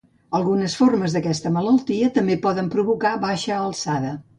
[0.37, 4.21] Algunes formes d'aquesta malaltia també poden provocar baixa alçada.